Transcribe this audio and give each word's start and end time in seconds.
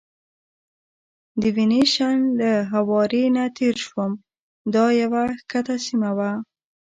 د 1.41 1.43
وینیشن 1.55 2.17
له 2.39 2.51
هوارې 2.73 3.23
نه 3.35 3.45
تېر 3.57 3.75
شوم، 3.85 4.11
دا 4.73 4.85
یوه 5.01 5.23
کښته 5.49 5.75
سیمه 5.85 6.11
وه. 6.17 6.31